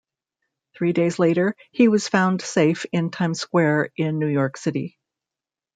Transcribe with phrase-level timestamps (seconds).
[0.73, 4.97] Three days later, he was found safe in Times Square in New York City.